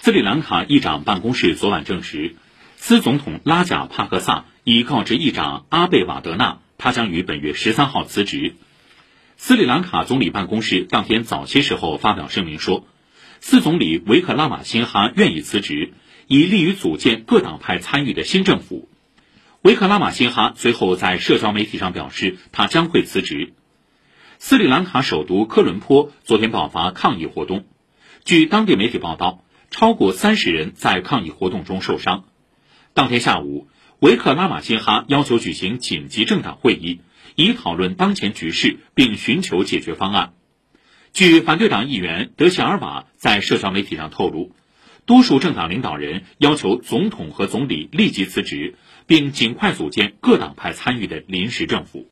[0.00, 2.36] 斯里兰卡议长办公室昨晚证实，
[2.76, 8.54] 斯总统拉贾帕克萨已告知议长阿贝瓦德纳，他将于本月十三号辞职。
[9.36, 12.86] 斯里兰卡总理办公室当天早些时候发表声明说，
[13.40, 15.94] 斯总理维克拉玛辛哈愿意辞职，
[16.26, 18.90] 以利于组建各党派参与的新政府。
[19.62, 23.54] 维克拉玛辛哈随后在社交媒体上表示，他将会辞职。
[24.38, 27.64] 斯里兰卡首都科伦坡昨天爆发抗议活动，
[28.24, 32.24] 据当地媒体报道，超过三十人在抗议活动中受伤。
[32.92, 33.68] 当天下午，
[34.00, 37.00] 维克拉玛辛哈要求举行紧急政党会议。
[37.36, 40.34] 以讨论当前局势并寻求解决方案。
[41.12, 44.52] 据反对党议员德谢尔瓦在社交媒体上透露，
[45.04, 48.76] 多数政党领导人要求总统和总理立即辞职，
[49.08, 52.08] 并尽快组建各党派参与的临时政府。